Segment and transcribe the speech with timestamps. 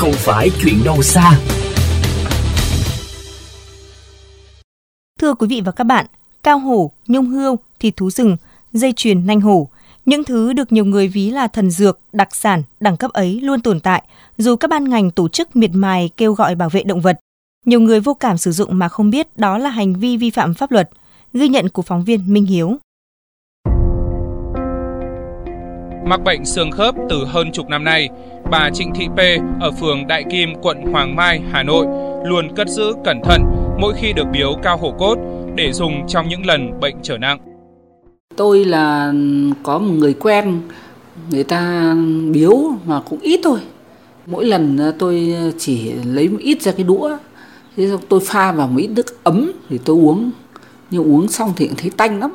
[0.00, 1.38] không phải chuyện đâu xa.
[5.18, 6.06] Thưa quý vị và các bạn,
[6.42, 8.36] cao hổ, nhung hươu, thịt thú rừng,
[8.72, 9.68] dây chuyền nanh hổ,
[10.06, 13.60] những thứ được nhiều người ví là thần dược, đặc sản, đẳng cấp ấy luôn
[13.60, 14.02] tồn tại,
[14.38, 17.20] dù các ban ngành tổ chức miệt mài kêu gọi bảo vệ động vật.
[17.66, 20.54] Nhiều người vô cảm sử dụng mà không biết đó là hành vi vi phạm
[20.54, 20.90] pháp luật.
[21.32, 22.76] Ghi nhận của phóng viên Minh Hiếu.
[26.10, 28.08] Mắc bệnh xương khớp từ hơn chục năm nay,
[28.50, 29.18] bà Trịnh Thị P
[29.60, 31.86] ở phường Đại Kim, quận Hoàng Mai, Hà Nội
[32.24, 33.42] luôn cất giữ cẩn thận
[33.80, 35.18] mỗi khi được biếu cao hổ cốt
[35.54, 37.38] để dùng trong những lần bệnh trở nặng.
[38.36, 39.12] Tôi là
[39.62, 40.60] có một người quen,
[41.30, 41.94] người ta
[42.32, 43.58] biếu mà cũng ít thôi.
[44.26, 47.16] Mỗi lần tôi chỉ lấy một ít ra cái đũa,
[47.76, 50.30] thế xong tôi pha vào một ít nước ấm thì tôi uống.
[50.90, 52.32] Nhưng uống xong thì cũng thấy tanh lắm.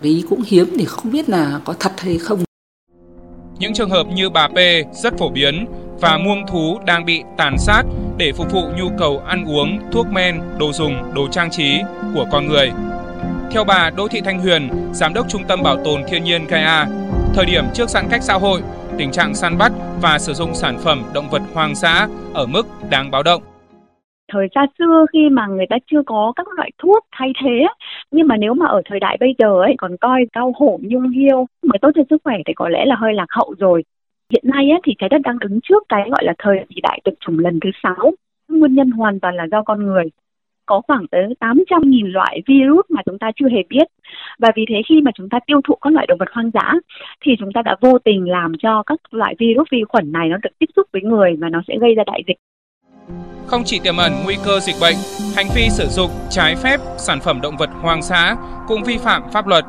[0.00, 2.38] Vì cũng hiếm thì không biết là có thật hay không.
[3.58, 4.56] Những trường hợp như bà P
[4.92, 5.66] rất phổ biến
[6.00, 7.82] và muông thú đang bị tàn sát
[8.16, 11.80] để phục vụ nhu cầu ăn uống, thuốc men, đồ dùng, đồ trang trí
[12.14, 12.70] của con người.
[13.50, 16.86] Theo bà Đỗ Thị Thanh Huyền, Giám đốc Trung tâm Bảo tồn Thiên nhiên KA,
[17.34, 18.62] thời điểm trước giãn cách xã hội,
[18.98, 22.66] tình trạng săn bắt và sử dụng sản phẩm động vật hoang dã ở mức
[22.90, 23.42] đáng báo động
[24.28, 27.66] thời xa xưa khi mà người ta chưa có các loại thuốc thay thế
[28.10, 31.10] nhưng mà nếu mà ở thời đại bây giờ ấy còn coi cao hổ nhung
[31.10, 33.84] hiêu mới tốt cho sức khỏe thì có lẽ là hơi lạc hậu rồi
[34.32, 37.00] hiện nay ấy, thì trái đất đang đứng trước cái gọi là thời kỳ đại
[37.04, 38.12] tuyệt chủng lần thứ sáu
[38.48, 40.04] nguyên nhân hoàn toàn là do con người
[40.68, 43.86] có khoảng tới 800.000 loại virus mà chúng ta chưa hề biết.
[44.38, 46.72] Và vì thế khi mà chúng ta tiêu thụ các loại động vật hoang dã
[47.24, 50.36] thì chúng ta đã vô tình làm cho các loại virus vi khuẩn này nó
[50.42, 52.36] được tiếp xúc với người và nó sẽ gây ra đại dịch.
[53.48, 54.96] Không chỉ tiềm ẩn nguy cơ dịch bệnh,
[55.36, 58.36] hành vi sử dụng trái phép sản phẩm động vật hoang dã
[58.68, 59.64] cũng vi phạm pháp luật.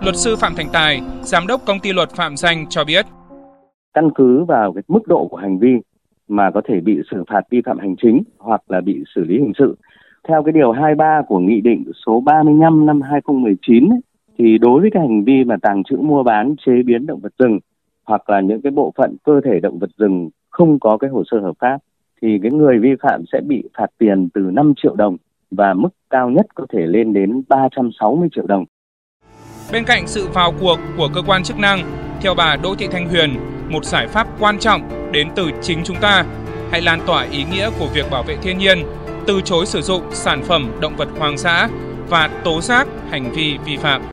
[0.00, 3.06] Luật sư Phạm Thành Tài, giám đốc công ty luật Phạm Danh cho biết.
[3.94, 5.72] Căn cứ vào cái mức độ của hành vi
[6.28, 9.34] mà có thể bị xử phạt vi phạm hành chính hoặc là bị xử lý
[9.38, 9.76] hình sự.
[10.28, 14.00] Theo cái điều 23 của Nghị định số 35 năm 2019 ấy,
[14.38, 17.32] thì đối với cái hành vi mà tàng trữ mua bán chế biến động vật
[17.38, 17.58] rừng
[18.04, 21.22] hoặc là những cái bộ phận cơ thể động vật rừng không có cái hồ
[21.30, 21.78] sơ hợp pháp
[22.22, 25.16] thì cái người vi phạm sẽ bị phạt tiền từ 5 triệu đồng
[25.50, 28.64] và mức cao nhất có thể lên đến 360 triệu đồng.
[29.72, 31.78] Bên cạnh sự vào cuộc của cơ quan chức năng,
[32.20, 33.30] theo bà Đỗ Thị Thanh Huyền,
[33.68, 34.82] một giải pháp quan trọng
[35.12, 36.24] đến từ chính chúng ta
[36.70, 38.78] hãy lan tỏa ý nghĩa của việc bảo vệ thiên nhiên,
[39.26, 41.68] từ chối sử dụng sản phẩm động vật hoang dã
[42.08, 44.00] và tố giác hành vi vi phạm.